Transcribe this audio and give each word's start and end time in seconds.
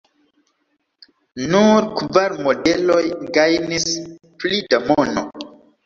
Nur 1.51 1.87
kvar 2.01 2.37
modeloj 2.47 2.99
gajnis 3.39 3.89
pli 4.41 4.67
da 4.73 4.85
mono. 4.93 5.31